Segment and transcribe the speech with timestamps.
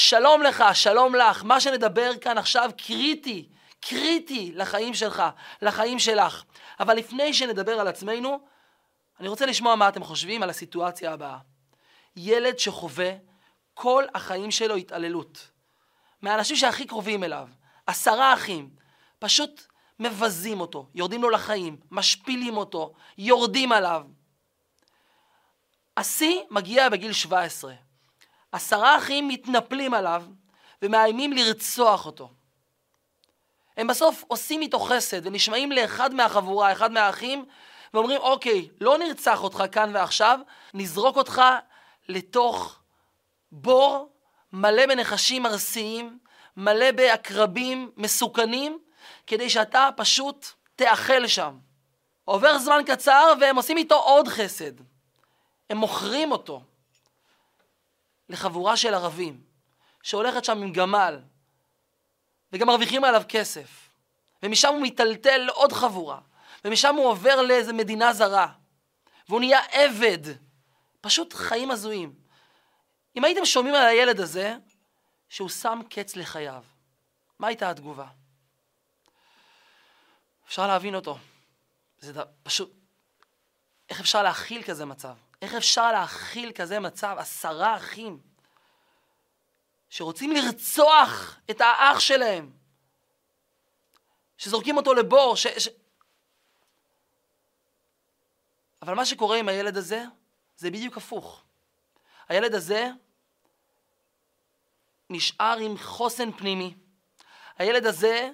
[0.00, 1.44] שלום לך, שלום לך.
[1.44, 3.48] מה שנדבר כאן עכשיו קריטי,
[3.80, 5.22] קריטי לחיים שלך,
[5.62, 6.44] לחיים שלך.
[6.80, 8.40] אבל לפני שנדבר על עצמנו,
[9.20, 11.38] אני רוצה לשמוע מה אתם חושבים על הסיטואציה הבאה.
[12.16, 13.10] ילד שחווה
[13.74, 15.50] כל החיים שלו התעללות.
[16.22, 17.48] מהאנשים שהכי קרובים אליו,
[17.86, 18.70] עשרה אחים,
[19.18, 19.66] פשוט
[19.98, 24.04] מבזים אותו, יורדים לו לחיים, משפילים אותו, יורדים עליו.
[25.96, 27.87] השיא מגיע בגיל 17.
[28.52, 30.24] עשרה אחים מתנפלים עליו
[30.82, 32.30] ומאיימים לרצוח אותו.
[33.76, 37.44] הם בסוף עושים איתו חסד ונשמעים לאחד מהחבורה, אחד מהאחים,
[37.94, 40.40] ואומרים, אוקיי, לא נרצח אותך כאן ועכשיו,
[40.74, 41.42] נזרוק אותך
[42.08, 42.78] לתוך
[43.52, 44.12] בור
[44.52, 46.18] מלא בנחשים ארסיים,
[46.56, 48.78] מלא בעקרבים מסוכנים,
[49.26, 50.46] כדי שאתה פשוט
[50.76, 51.58] תאכל שם.
[52.24, 54.72] עובר זמן קצר והם עושים איתו עוד חסד.
[55.70, 56.60] הם מוכרים אותו
[58.28, 59.42] לחבורה של ערבים,
[60.02, 61.20] שהולכת שם עם גמל,
[62.52, 63.88] וגם מרוויחים עליו כסף.
[64.42, 66.20] ומשם הוא מיטלטל לעוד חבורה,
[66.64, 68.52] ומשם הוא עובר לאיזה מדינה זרה,
[69.28, 70.18] והוא נהיה עבד.
[71.00, 72.14] פשוט חיים הזויים.
[73.16, 74.56] אם הייתם שומעים על הילד הזה,
[75.28, 76.64] שהוא שם קץ לחייו,
[77.38, 78.06] מה הייתה התגובה?
[80.48, 81.18] אפשר להבין אותו.
[82.00, 82.24] זה ד...
[82.42, 82.72] פשוט...
[83.88, 85.14] איך אפשר להכיל כזה מצב?
[85.42, 87.16] איך אפשר להכיל כזה מצב?
[87.18, 88.20] עשרה אחים
[89.90, 92.52] שרוצים לרצוח את האח שלהם,
[94.38, 95.46] שזורקים אותו לבור, ש...
[95.46, 95.68] ש...
[98.82, 100.04] אבל מה שקורה עם הילד הזה,
[100.56, 101.42] זה בדיוק הפוך.
[102.28, 102.90] הילד הזה
[105.10, 106.74] נשאר עם חוסן פנימי.
[107.58, 108.30] הילד הזה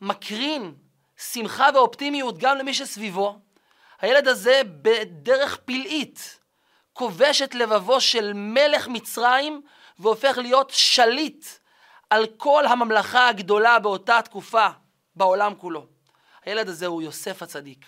[0.00, 0.74] מקרין
[1.16, 3.38] שמחה ואופטימיות גם למי שסביבו.
[4.00, 6.38] הילד הזה בדרך פלאית
[6.92, 9.62] כובש את לבבו של מלך מצרים
[9.98, 11.46] והופך להיות שליט
[12.10, 14.68] על כל הממלכה הגדולה באותה תקופה
[15.16, 15.86] בעולם כולו.
[16.44, 17.86] הילד הזה הוא יוסף הצדיק.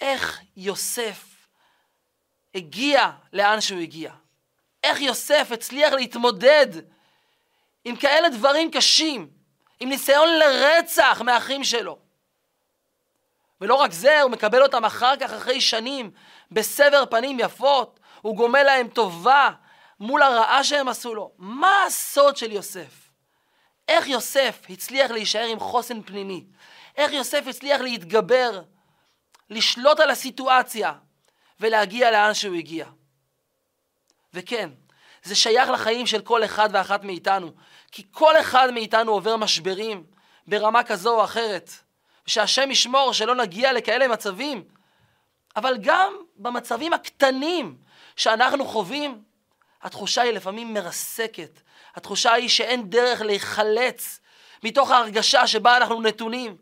[0.00, 1.24] איך יוסף
[2.54, 4.12] הגיע לאן שהוא הגיע?
[4.84, 6.66] איך יוסף הצליח להתמודד
[7.84, 9.30] עם כאלה דברים קשים,
[9.80, 11.98] עם ניסיון לרצח מאחים שלו?
[13.60, 16.10] ולא רק זה, הוא מקבל אותם אחר כך, אחרי שנים,
[16.50, 19.50] בסבר פנים יפות, הוא גומל להם טובה
[20.00, 21.32] מול הרעה שהם עשו לו.
[21.38, 23.10] מה הסוד של יוסף?
[23.88, 26.44] איך יוסף הצליח להישאר עם חוסן פנימי?
[26.96, 28.62] איך יוסף הצליח להתגבר,
[29.50, 30.92] לשלוט על הסיטואציה
[31.60, 32.86] ולהגיע לאן שהוא הגיע?
[34.34, 34.70] וכן,
[35.22, 37.52] זה שייך לחיים של כל אחד ואחת מאיתנו,
[37.92, 40.04] כי כל אחד מאיתנו עובר משברים
[40.46, 41.70] ברמה כזו או אחרת.
[42.26, 44.64] שהשם ישמור שלא נגיע לכאלה מצבים,
[45.58, 47.76] אבל גם במצבים הקטנים
[48.16, 49.22] שאנחנו חווים,
[49.82, 51.60] התחושה היא לפעמים מרסקת.
[51.94, 54.20] התחושה היא שאין דרך להיחלץ
[54.62, 56.56] מתוך ההרגשה שבה אנחנו נתונים.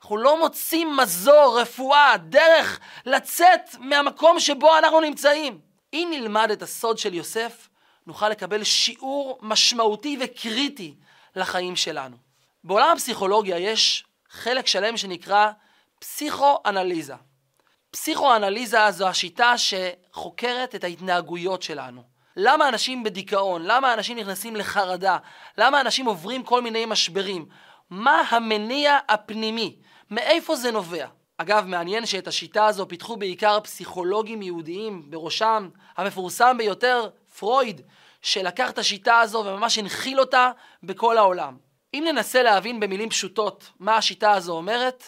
[0.00, 5.60] אנחנו לא מוצאים מזור, רפואה, דרך לצאת מהמקום שבו אנחנו נמצאים.
[5.92, 7.68] אם נלמד את הסוד של יוסף,
[8.06, 10.94] נוכל לקבל שיעור משמעותי וקריטי
[11.36, 12.16] לחיים שלנו.
[12.64, 15.50] בעולם הפסיכולוגיה יש חלק שלם שנקרא
[15.98, 17.14] פסיכואנליזה.
[17.90, 22.02] פסיכואנליזה זו השיטה שחוקרת את ההתנהגויות שלנו.
[22.36, 23.62] למה אנשים בדיכאון?
[23.64, 25.16] למה אנשים נכנסים לחרדה?
[25.58, 27.46] למה אנשים עוברים כל מיני משברים?
[27.90, 29.76] מה המניע הפנימי?
[30.10, 31.06] מאיפה זה נובע?
[31.38, 37.80] אגב, מעניין שאת השיטה הזו פיתחו בעיקר פסיכולוגים יהודיים, בראשם המפורסם ביותר, פרויד,
[38.22, 40.50] שלקח את השיטה הזו וממש הנחיל אותה
[40.82, 41.56] בכל העולם.
[41.94, 45.04] אם ננסה להבין במילים פשוטות מה השיטה הזו אומרת,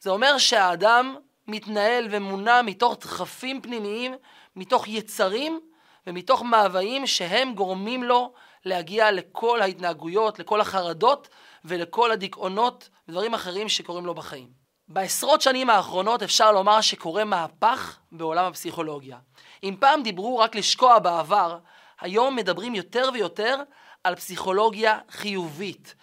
[0.00, 1.16] זה אומר שהאדם
[1.48, 4.14] מתנהל ומונע מתוך דחפים פנימיים,
[4.56, 5.60] מתוך יצרים
[6.06, 8.32] ומתוך מאוויים שהם גורמים לו
[8.64, 11.28] להגיע לכל ההתנהגויות, לכל החרדות
[11.64, 14.66] ולכל הדיכאונות ודברים אחרים שקורים לו בחיים.
[14.88, 19.18] בעשרות שנים האחרונות אפשר לומר שקורה מהפך בעולם הפסיכולוגיה.
[19.62, 21.58] אם פעם דיברו רק לשקוע בעבר,
[22.00, 23.62] היום מדברים יותר ויותר
[24.04, 25.94] על פסיכולוגיה חיובית,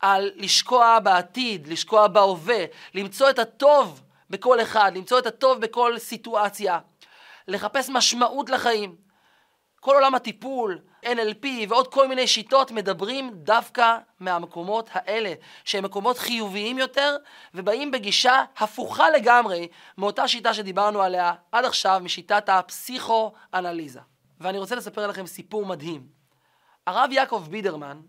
[0.00, 2.64] על לשקוע בעתיד, לשקוע בהווה,
[2.94, 6.78] למצוא את הטוב בכל אחד, למצוא את הטוב בכל סיטואציה,
[7.48, 8.96] לחפש משמעות לחיים.
[9.80, 15.34] כל עולם הטיפול, NLP ועוד כל מיני שיטות מדברים דווקא מהמקומות האלה,
[15.64, 17.16] שהם מקומות חיוביים יותר,
[17.54, 19.68] ובאים בגישה הפוכה לגמרי
[19.98, 24.00] מאותה שיטה שדיברנו עליה עד עכשיו, משיטת הפסיכואנליזה.
[24.40, 26.06] ואני רוצה לספר לכם סיפור מדהים.
[26.86, 28.00] הרב יעקב בידרמן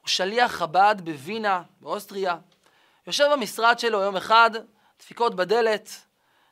[0.00, 2.36] הוא שליח חב"ד בווינה, באוסטריה.
[3.06, 4.50] יושב במשרד שלו יום אחד,
[4.98, 5.90] דפיקות בדלת,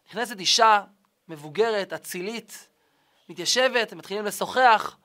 [0.08, 0.80] נכנסת אישה
[1.28, 2.68] מבוגרת, אצילית,
[3.28, 4.96] מתיישבת, הם מתחילים לשוחח.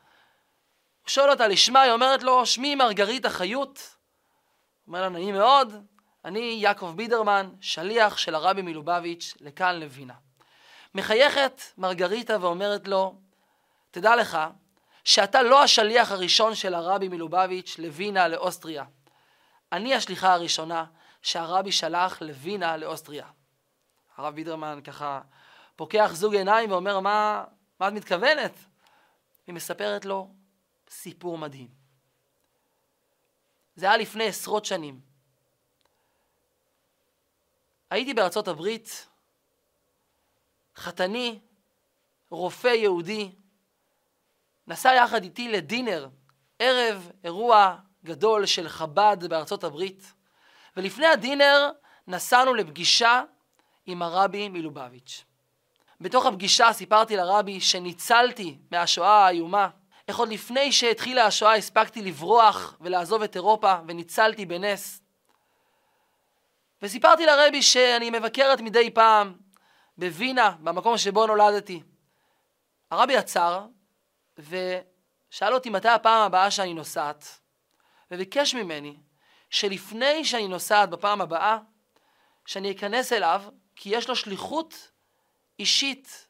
[1.03, 3.95] הוא שואל אותה לשמה, היא אומרת לו, שמי מרגריטה חיות.
[4.87, 5.85] אומר לה, נעים מאוד,
[6.25, 10.13] אני יעקב בידרמן, שליח של הרבי מלובביץ' לכאן לווינה.
[10.95, 13.15] מחייכת מרגריטה ואומרת לו,
[13.91, 14.37] תדע לך
[15.03, 18.83] שאתה לא השליח הראשון של הרבי מלובביץ' לווינה, לאוסטריה.
[19.71, 20.85] אני השליחה הראשונה
[21.21, 23.27] שהרבי שלח לווינה, לאוסטריה.
[24.17, 25.21] הרב בידרמן ככה
[25.75, 27.43] פוקח זוג עיניים ואומר, מה,
[27.79, 28.51] מה את מתכוונת?
[29.47, 30.33] היא מספרת לו
[30.89, 31.67] סיפור מדהים.
[33.75, 34.99] זה היה לפני עשרות שנים.
[37.89, 39.07] הייתי בארצות הברית,
[40.75, 41.39] חתני,
[42.29, 43.31] רופא יהודי,
[44.67, 46.09] נסע יחד איתי לדינר,
[46.59, 50.13] ערב אירוע גדול של חב"ד בארצות הברית,
[50.79, 51.71] ולפני הדינר
[52.07, 53.21] נסענו לפגישה
[53.85, 55.25] עם הרבי מלובביץ'.
[56.01, 59.69] בתוך הפגישה סיפרתי לרבי שניצלתי מהשואה האיומה,
[60.07, 65.01] איך עוד לפני שהתחילה השואה הספקתי לברוח ולעזוב את אירופה וניצלתי בנס.
[66.81, 69.33] וסיפרתי לרבי שאני מבקרת מדי פעם
[69.97, 71.83] בווינה, במקום שבו נולדתי.
[72.91, 73.65] הרבי עצר
[74.37, 77.39] ושאל אותי מתי הפעם הבאה שאני נוסעת,
[78.11, 78.97] וביקש ממני
[79.49, 81.57] שלפני שאני נוסעת בפעם הבאה,
[82.45, 83.43] שאני אכנס אליו,
[83.75, 84.91] כי יש לו שליחות
[85.59, 86.27] אישית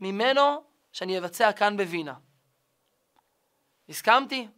[0.00, 2.14] ממנו שאני אבצע כאן בווינה.
[3.88, 4.48] הסכמתי,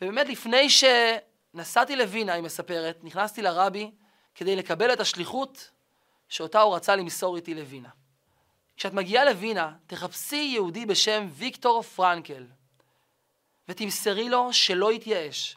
[0.00, 3.90] ובאמת לפני שנסעתי לווינה, היא מספרת, נכנסתי לרבי
[4.34, 5.70] כדי לקבל את השליחות
[6.28, 7.88] שאותה הוא רצה למסור איתי לווינה.
[8.76, 12.46] כשאת מגיעה לווינה, תחפשי יהודי בשם ויקטור פרנקל,
[13.68, 15.56] ותמסרי לו שלא יתייאש,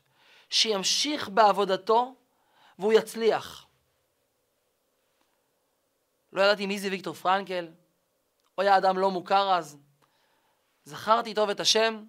[0.56, 2.16] שימשיך בעבודתו
[2.80, 3.66] והוא יצליח.
[6.34, 7.68] לא ידעתי מי זה ויקטור פרנקל,
[8.56, 9.78] הוא היה אדם לא מוכר אז.
[10.84, 12.04] זכרתי טוב את השם,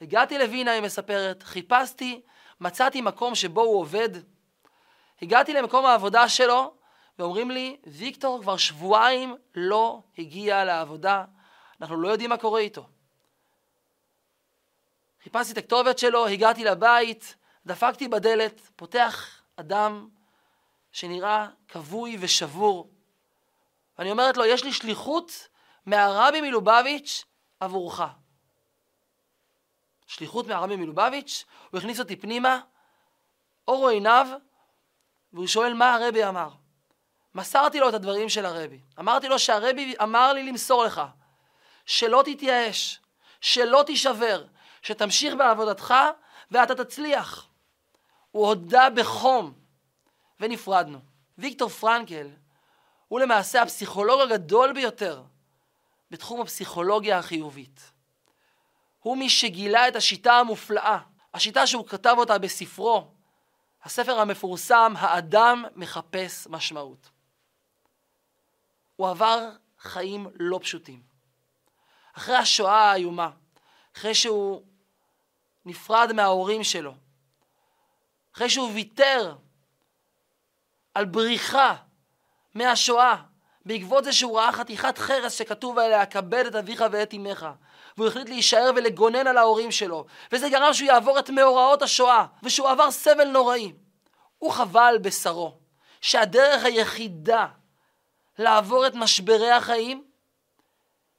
[0.00, 2.20] הגעתי לווינה, היא מספרת, חיפשתי,
[2.60, 4.08] מצאתי מקום שבו הוא עובד.
[5.22, 6.74] הגעתי למקום העבודה שלו,
[7.18, 11.24] ואומרים לי, ויקטור כבר שבועיים לא הגיע לעבודה,
[11.80, 12.86] אנחנו לא יודעים מה קורה איתו.
[15.22, 20.08] חיפשתי את הכתובת שלו, הגעתי לבית, דפקתי בדלת, פותח אדם
[20.92, 22.90] שנראה כבוי ושבור.
[23.98, 25.48] ואני אומרת לו, יש לי שליחות
[25.86, 27.24] מהרבי מלובביץ'
[27.60, 28.02] עבורך.
[30.06, 32.60] שליחות מהרבי מלובביץ', הוא הכניס אותי פנימה,
[33.68, 34.26] אורו עיניו,
[35.32, 36.48] והוא שואל מה הרבי אמר.
[37.34, 38.80] מסרתי לו את הדברים של הרבי.
[38.98, 41.02] אמרתי לו שהרבי אמר לי למסור לך,
[41.86, 43.00] שלא תתייאש,
[43.40, 44.44] שלא תישבר,
[44.82, 45.94] שתמשיך בעבודתך
[46.50, 47.51] ואתה תצליח.
[48.32, 49.52] הוא הודה בחום,
[50.40, 50.98] ונפרדנו.
[51.38, 52.30] ויקטור פרנקל
[53.08, 55.22] הוא למעשה הפסיכולוג הגדול ביותר
[56.10, 57.92] בתחום הפסיכולוגיה החיובית.
[58.98, 60.98] הוא מי שגילה את השיטה המופלאה,
[61.34, 63.08] השיטה שהוא כתב אותה בספרו,
[63.82, 67.10] הספר המפורסם, האדם מחפש משמעות.
[68.96, 71.02] הוא עבר חיים לא פשוטים.
[72.12, 73.30] אחרי השואה האיומה,
[73.96, 74.62] אחרי שהוא
[75.64, 76.94] נפרד מההורים שלו,
[78.36, 79.34] אחרי שהוא ויתר
[80.94, 81.76] על בריחה
[82.54, 83.16] מהשואה,
[83.64, 87.46] בעקבות זה שהוא ראה חתיכת חרס שכתוב עליה, כבד את אביך ואת אמך.
[87.96, 90.04] והוא החליט להישאר ולגונן על ההורים שלו.
[90.32, 93.72] וזה גרם שהוא יעבור את מאורעות השואה, ושהוא עבר סבל נוראי.
[94.38, 95.58] הוא חווה על בשרו
[96.00, 97.46] שהדרך היחידה
[98.38, 100.04] לעבור את משברי החיים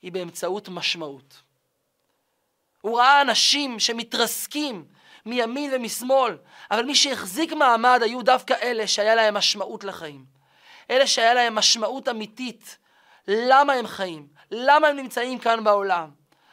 [0.02, 1.42] היא באמצעות משמעות.
[2.82, 4.86] הוא ראה אנשים שמתרסקים
[5.26, 6.38] מימין ומשמאל,
[6.72, 10.26] אבל מי שהחזיק מעמד היו דווקא אלה שהיה להם משמעות לחיים.
[10.90, 12.78] אלה שהיה להם משמעות אמיתית.
[13.28, 14.28] למה הם חיים?
[14.52, 16.10] למה הם נמצאים כאן בעולם?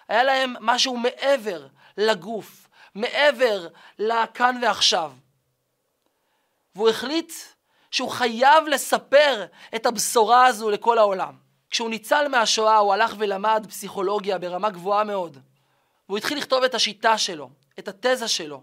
[0.09, 5.12] היה להם משהו מעבר לגוף, מעבר לכאן ועכשיו.
[6.75, 7.33] והוא החליט
[7.91, 11.35] שהוא חייב לספר את הבשורה הזו לכל העולם.
[11.71, 15.39] כשהוא ניצל מהשואה הוא הלך ולמד פסיכולוגיה ברמה גבוהה מאוד.
[16.09, 18.62] והוא התחיל לכתוב את השיטה שלו, את התזה שלו.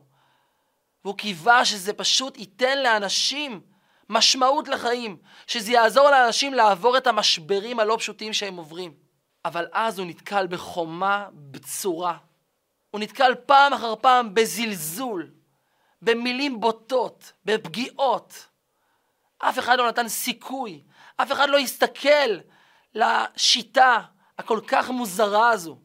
[1.05, 3.61] והוא קיווה שזה פשוט ייתן לאנשים
[4.09, 8.93] משמעות לחיים, שזה יעזור לאנשים לעבור את המשברים הלא פשוטים שהם עוברים.
[9.45, 12.17] אבל אז הוא נתקל בחומה בצורה.
[12.91, 15.31] הוא נתקל פעם אחר פעם בזלזול,
[16.01, 18.47] במילים בוטות, בפגיעות.
[19.39, 20.83] אף אחד לא נתן סיכוי,
[21.17, 22.29] אף אחד לא הסתכל
[22.93, 24.01] לשיטה
[24.37, 25.79] הכל כך מוזרה הזו.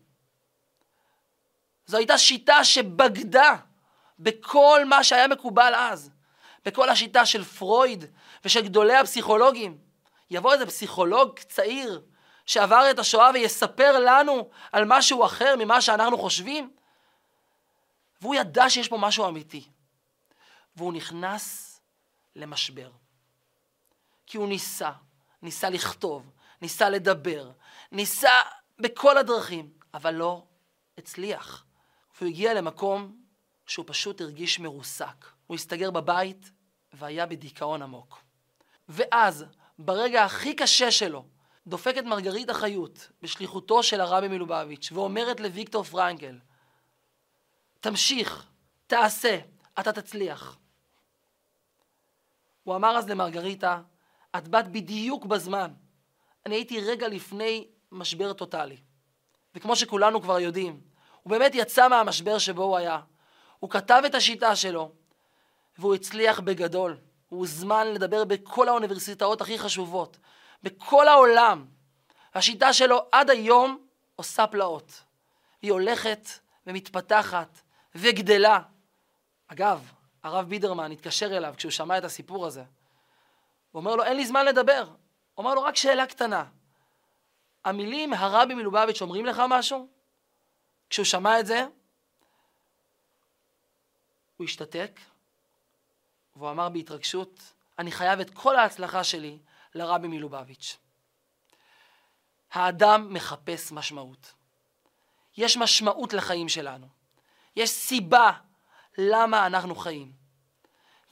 [1.92, 3.56] זו הייתה שיטה שבגדה
[4.18, 6.10] בכל מה שהיה מקובל אז,
[6.64, 8.04] בכל השיטה של פרויד
[8.44, 9.78] ושל גדולי הפסיכולוגים.
[10.30, 12.02] יבוא איזה פסיכולוג צעיר
[12.46, 16.70] שעבר את השואה ויספר לנו על משהו אחר ממה שאנחנו חושבים?
[18.20, 19.64] והוא ידע שיש פה משהו אמיתי.
[20.76, 21.80] והוא נכנס
[22.36, 22.90] למשבר.
[24.26, 24.90] כי הוא ניסה,
[25.42, 26.30] ניסה לכתוב,
[26.62, 27.50] ניסה לדבר,
[27.92, 28.40] ניסה
[28.78, 30.42] בכל הדרכים, אבל לא
[30.98, 31.64] הצליח.
[32.22, 33.16] והוא הגיע למקום
[33.66, 35.26] שהוא פשוט הרגיש מרוסק.
[35.46, 36.50] הוא הסתגר בבית
[36.92, 38.24] והיה בדיכאון עמוק.
[38.88, 39.44] ואז,
[39.78, 41.24] ברגע הכי קשה שלו,
[41.66, 46.38] דופקת מרגריטה חיות בשליחותו של הרבי מלובביץ' ואומרת לוויקטור פרנקל,
[47.80, 48.46] תמשיך,
[48.86, 49.38] תעשה,
[49.80, 50.58] אתה תצליח.
[52.62, 53.82] הוא אמר אז למרגריטה,
[54.36, 55.72] את באת בדיוק בזמן.
[56.46, 58.76] אני הייתי רגע לפני משבר טוטאלי.
[59.54, 60.91] וכמו שכולנו כבר יודעים,
[61.22, 63.00] הוא באמת יצא מהמשבר שבו הוא היה.
[63.58, 64.92] הוא כתב את השיטה שלו,
[65.78, 66.96] והוא הצליח בגדול.
[67.28, 70.18] הוא הוזמן לדבר בכל האוניברסיטאות הכי חשובות,
[70.62, 71.66] בכל העולם.
[72.34, 73.86] השיטה שלו עד היום
[74.16, 75.02] עושה פלאות.
[75.62, 76.28] היא הולכת
[76.66, 77.60] ומתפתחת
[77.94, 78.60] וגדלה.
[79.48, 82.64] אגב, הרב בידרמן התקשר אליו כשהוא שמע את הסיפור הזה.
[83.72, 84.84] הוא אומר לו, אין לי זמן לדבר.
[84.88, 84.94] הוא
[85.44, 86.44] אומר לו, רק שאלה קטנה.
[87.64, 89.88] המילים הרבי מלובביץ' אומרים לך משהו?
[90.92, 91.66] כשהוא שמע את זה,
[94.36, 95.00] הוא השתתק,
[96.36, 99.38] והוא אמר בהתרגשות, אני חייב את כל ההצלחה שלי
[99.74, 100.76] לרבי מלובביץ'.
[102.50, 104.32] האדם מחפש משמעות.
[105.36, 106.86] יש משמעות לחיים שלנו.
[107.56, 108.30] יש סיבה
[108.98, 110.12] למה אנחנו חיים.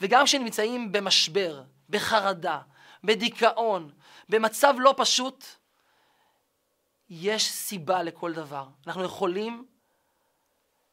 [0.01, 2.61] וגם כשנמצאים במשבר, בחרדה,
[3.05, 3.91] בדיכאון,
[4.29, 5.45] במצב לא פשוט,
[7.11, 8.67] יש סיבה לכל דבר.
[8.87, 9.67] אנחנו יכולים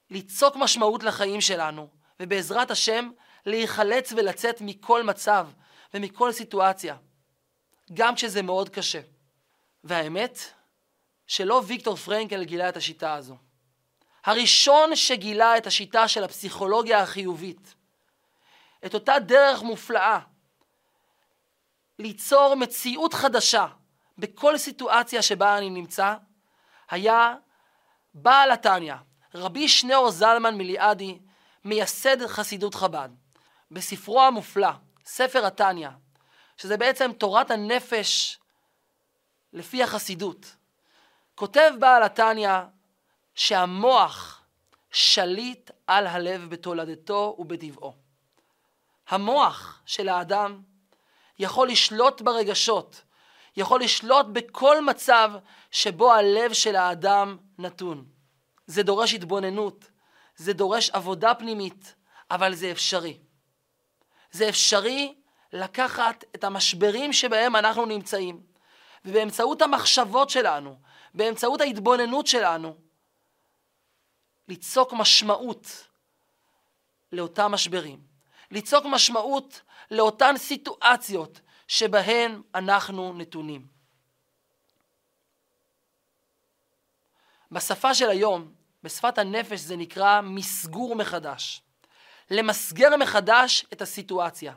[0.10, 1.88] ליצוק משמעות לחיים שלנו,
[2.20, 3.10] ובעזרת השם
[3.46, 5.48] להיחלץ ולצאת מכל מצב
[5.94, 6.96] ומכל סיטואציה,
[7.94, 9.02] גם כשזה מאוד קשה.
[9.84, 10.40] והאמת,
[11.28, 13.38] שלא ויקטור פרנקל גילה את השיטה הזו.
[14.26, 17.76] הראשון שגילה את השיטה של הפסיכולוגיה החיובית,
[18.86, 20.20] את אותה דרך מופלאה
[22.00, 23.68] ליצור מציאות חדשה
[24.18, 26.16] בכל סיטואציה שבה אני נמצא,
[26.90, 27.36] היה
[28.14, 28.96] בעל התניא,
[29.36, 31.20] רבי שניאור זלמן מליעדי,
[31.66, 33.10] מייסד חסידות חב"ד.
[33.72, 34.70] בספרו המופלא,
[35.06, 35.90] ספר התניא,
[36.58, 38.40] שזה בעצם תורת הנפש
[39.54, 40.56] לפי החסידות,
[41.36, 42.54] כותב בעל התניא
[43.36, 44.42] שהמוח
[44.92, 47.96] שליט על הלב בתולדתו ובטבעו.
[49.08, 50.62] המוח של האדם
[51.40, 53.02] יכול לשלוט ברגשות,
[53.58, 55.32] יכול לשלוט בכל מצב
[55.72, 58.06] שבו הלב של האדם נתון.
[58.68, 59.86] זה דורש התבוננות,
[60.36, 61.96] זה דורש עבודה פנימית,
[62.32, 63.18] אבל זה אפשרי.
[64.32, 65.16] זה אפשרי
[65.54, 68.42] לקחת את המשברים שבהם אנחנו נמצאים,
[69.06, 70.76] ובאמצעות המחשבות שלנו,
[71.14, 72.76] באמצעות ההתבוננות שלנו,
[74.48, 75.88] ליצוק משמעות
[77.12, 78.00] לאותם משברים,
[78.52, 79.62] ליצוק משמעות
[79.92, 83.68] לאותן סיטואציות שבהן אנחנו נתונים.
[87.52, 91.62] בשפה של היום, בשפת הנפש זה נקרא מסגור מחדש.
[92.32, 94.54] למסגר מחדש את הסיטואציה.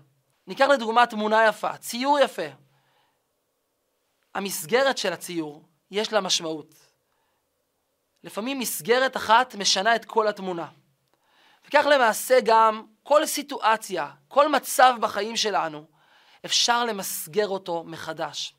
[0.47, 2.47] ניקח לדוגמה תמונה יפה, ציור יפה.
[4.35, 6.75] המסגרת של הציור, יש לה משמעות.
[8.25, 10.67] לפעמים מסגרת אחת משנה את כל התמונה.
[11.67, 15.87] וכך למעשה גם כל סיטואציה, כל מצב בחיים שלנו,
[16.45, 18.55] אפשר למסגר אותו מחדש.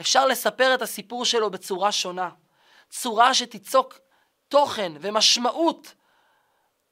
[0.00, 2.30] אפשר לספר את הסיפור שלו בצורה שונה,
[2.90, 3.98] צורה שתיצוק
[4.48, 5.94] תוכן ומשמעות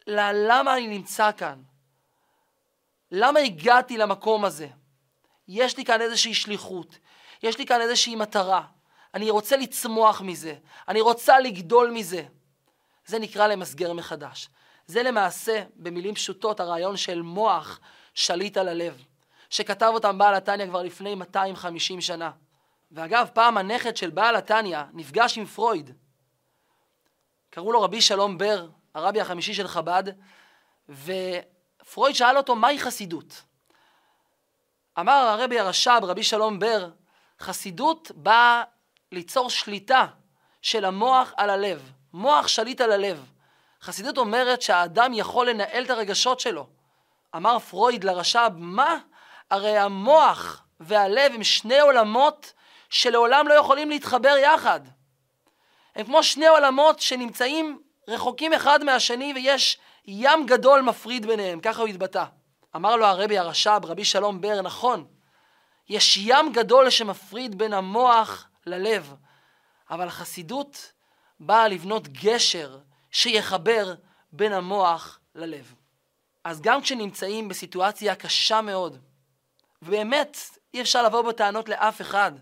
[0.06, 1.62] ללמה אני נמצא כאן.
[3.10, 4.68] למה הגעתי למקום הזה?
[5.48, 6.98] יש לי כאן איזושהי שליחות,
[7.42, 8.66] יש לי כאן איזושהי מטרה.
[9.14, 10.54] אני רוצה לצמוח מזה,
[10.88, 12.22] אני רוצה לגדול מזה.
[13.06, 14.48] זה נקרא למסגר מחדש.
[14.86, 17.80] זה למעשה, במילים פשוטות, הרעיון של מוח
[18.14, 19.04] שליט על הלב,
[19.50, 22.30] שכתב אותם בעל התניא כבר לפני 250 שנה.
[22.92, 25.90] ואגב, פעם הנכד של בעל התניא נפגש עם פרויד.
[27.50, 30.04] קראו לו רבי שלום בר, הרבי החמישי של חב"ד,
[30.88, 33.42] ופרויד שאל אותו, מהי חסידות?
[35.00, 36.90] אמר הרבי הרש"ב, רבי שלום בר,
[37.40, 38.62] חסידות באה
[39.12, 40.06] ליצור שליטה
[40.62, 41.92] של המוח על הלב.
[42.12, 43.30] מוח שליט על הלב.
[43.82, 46.66] חסידות אומרת שהאדם יכול לנהל את הרגשות שלו.
[47.36, 48.98] אמר פרויד לרש"ב, מה?
[49.50, 52.52] הרי המוח והלב הם שני עולמות
[52.90, 54.80] שלעולם לא יכולים להתחבר יחד.
[55.94, 61.88] הם כמו שני עולמות שנמצאים רחוקים אחד מהשני ויש ים גדול מפריד ביניהם, ככה הוא
[61.88, 62.24] התבטא.
[62.76, 65.06] אמר לו הרבי הרש"ב, רבי שלום בר, נכון,
[65.88, 69.14] יש ים גדול שמפריד בין המוח ללב,
[69.90, 70.92] אבל החסידות
[71.40, 72.78] באה לבנות גשר
[73.10, 73.94] שיחבר
[74.32, 75.74] בין המוח ללב.
[76.44, 78.98] אז גם כשנמצאים בסיטואציה קשה מאוד,
[79.82, 80.36] ובאמת
[80.74, 82.32] אי אפשר לבוא בטענות לאף אחד,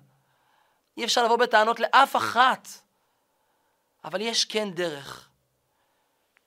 [0.97, 2.68] אי אפשר לבוא בטענות לאף אחת,
[4.04, 5.28] אבל יש כן דרך.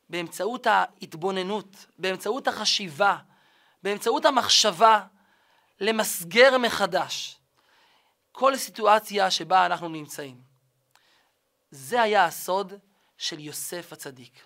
[0.09, 3.17] באמצעות ההתבוננות, באמצעות החשיבה,
[3.83, 5.05] באמצעות המחשבה,
[5.79, 7.41] למסגר מחדש
[8.31, 10.41] כל סיטואציה שבה אנחנו נמצאים.
[11.71, 12.73] זה היה הסוד
[13.17, 14.45] של יוסף הצדיק.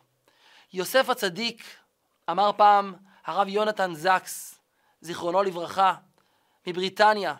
[0.73, 1.63] יוסף הצדיק,
[2.29, 4.59] אמר פעם הרב יונתן זקס,
[5.01, 5.95] זיכרונו לברכה,
[6.67, 7.35] מבריטניה,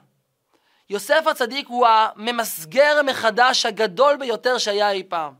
[0.89, 5.33] יוסף הצדיק הוא הממסגר מחדש הגדול ביותר שהיה אי פעם.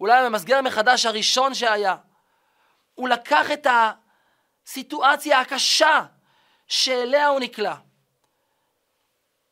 [0.00, 1.96] אולי הממסגר מחדש הראשון שהיה.
[2.94, 3.66] הוא לקח את
[4.66, 6.02] הסיטואציה הקשה
[6.66, 7.74] שאליה הוא נקלע.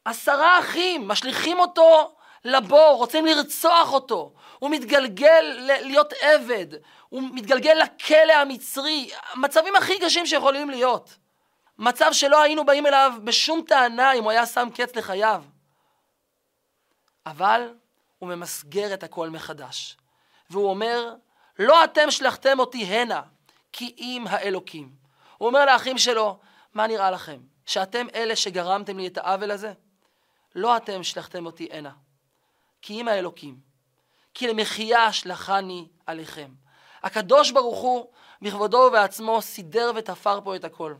[0.04, 4.32] עשרה אחים משליכים אותו לבור, רוצים לרצוח אותו.
[4.58, 6.66] הוא מתגלגל להיות עבד,
[7.08, 11.16] הוא מתגלגל לכלא המצרי, מצבים הכי קשים שיכולים להיות.
[11.80, 15.44] מצב שלא היינו באים אליו בשום טענה אם הוא היה שם קץ לחייו.
[17.26, 17.74] אבל
[18.18, 19.96] הוא ממסגר את הכל מחדש.
[20.50, 21.14] והוא אומר,
[21.58, 23.22] לא אתם שלחתם אותי הנה,
[23.72, 24.90] כי אם האלוקים.
[25.38, 26.38] הוא אומר לאחים שלו,
[26.74, 27.40] מה נראה לכם?
[27.66, 29.72] שאתם אלה שגרמתם לי את העוול הזה?
[30.54, 31.92] לא אתם שלחתם אותי הנה,
[32.82, 33.60] כי אם האלוקים.
[34.34, 36.50] כי למחיה שלחני עליכם.
[37.02, 40.94] הקדוש ברוך הוא בכבודו ובעצמו סידר ותפר פה את הכל.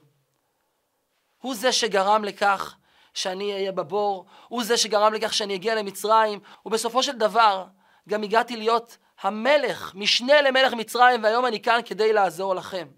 [1.40, 2.76] הוא זה שגרם לכך
[3.14, 7.66] שאני אהיה בבור, הוא זה שגרם לכך שאני אגיע למצרים, ובסופו של דבר
[8.08, 12.88] גם הגעתי להיות המלך, משנה למלך מצרים, והיום אני כאן כדי לעזור לכם.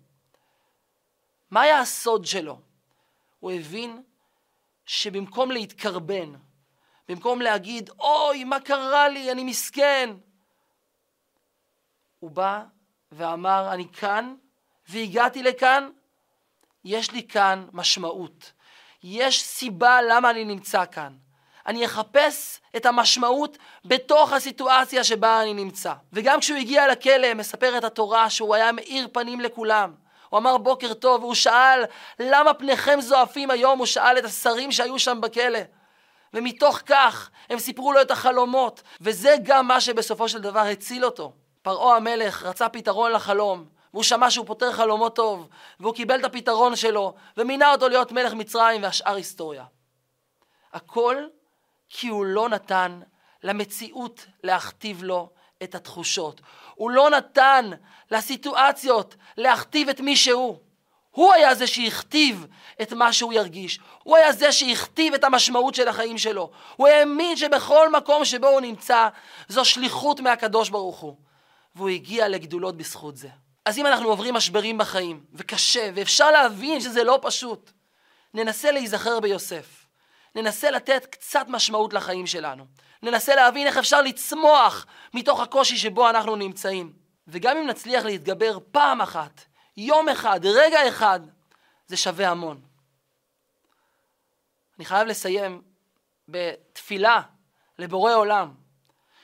[1.50, 2.58] מה היה הסוד שלו?
[3.40, 4.02] הוא הבין
[4.86, 6.32] שבמקום להתקרבן,
[7.08, 10.10] במקום להגיד, אוי, מה קרה לי, אני מסכן,
[12.18, 12.62] הוא בא
[13.12, 14.34] ואמר, אני כאן,
[14.88, 15.90] והגעתי לכאן,
[16.84, 18.52] יש לי כאן משמעות.
[19.02, 21.12] יש סיבה למה אני נמצא כאן.
[21.66, 25.92] אני אחפש את המשמעות בתוך הסיטואציה שבה אני נמצא.
[26.12, 29.94] וגם כשהוא הגיע לכלא, מספרת התורה שהוא היה מאיר פנים לכולם.
[30.28, 31.84] הוא אמר בוקר טוב, והוא שאל
[32.18, 35.58] למה פניכם זועפים היום, הוא שאל את השרים שהיו שם בכלא.
[36.34, 41.32] ומתוך כך הם סיפרו לו את החלומות, וזה גם מה שבסופו של דבר הציל אותו.
[41.62, 45.48] פרעה המלך רצה פתרון לחלום, והוא שמע שהוא פותר חלומות טוב,
[45.80, 49.64] והוא קיבל את הפתרון שלו, ומינה אותו להיות מלך מצרים, והשאר היסטוריה.
[50.72, 51.16] הכל
[51.88, 53.00] כי הוא לא נתן
[53.42, 55.30] למציאות להכתיב לו
[55.62, 56.40] את התחושות.
[56.74, 57.70] הוא לא נתן
[58.10, 60.58] לסיטואציות להכתיב את מי שהוא.
[61.10, 62.46] הוא היה זה שהכתיב
[62.82, 63.80] את מה שהוא ירגיש.
[64.02, 66.50] הוא היה זה שהכתיב את המשמעות של החיים שלו.
[66.76, 69.08] הוא האמין שבכל מקום שבו הוא נמצא,
[69.48, 71.16] זו שליחות מהקדוש ברוך הוא.
[71.74, 73.28] והוא הגיע לגדולות בזכות זה.
[73.64, 77.70] אז אם אנחנו עוברים משברים בחיים, וקשה, ואפשר להבין שזה לא פשוט,
[78.34, 79.86] ננסה להיזכר ביוסף.
[80.34, 82.66] ננסה לתת קצת משמעות לחיים שלנו.
[83.02, 86.92] ננסה להבין איך אפשר לצמוח מתוך הקושי שבו אנחנו נמצאים.
[87.28, 89.44] וגם אם נצליח להתגבר פעם אחת,
[89.76, 91.20] יום אחד, רגע אחד,
[91.86, 92.60] זה שווה המון.
[94.78, 95.62] אני חייב לסיים
[96.28, 97.20] בתפילה
[97.78, 98.54] לבורא עולם,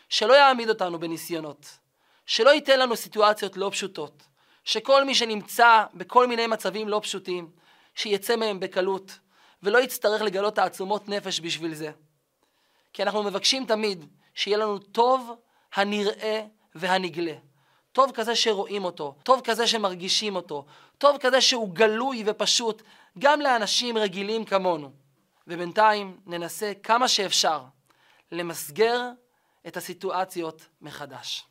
[0.09, 1.79] שלא יעמיד אותנו בניסיונות,
[2.27, 4.23] שלא ייתן לנו סיטואציות לא פשוטות,
[4.69, 7.51] שכל מי שנמצא בכל מיני מצבים לא פשוטים,
[7.95, 9.19] שיצא מהם בקלות,
[9.63, 11.91] ולא יצטרך לגלות תעצומות נפש בשביל זה.
[12.93, 15.31] כי אנחנו מבקשים תמיד שיהיה לנו טוב
[15.75, 17.33] הנראה והנגלה.
[17.93, 20.67] טוב כזה שרואים אותו, טוב כזה שמרגישים אותו,
[20.99, 22.83] טוב כזה שהוא גלוי ופשוט
[23.19, 24.91] גם לאנשים רגילים כמונו.
[25.47, 27.63] ובינתיים ננסה כמה שאפשר
[28.33, 29.01] למסגר
[29.67, 31.48] את הסיטואציות מחדש.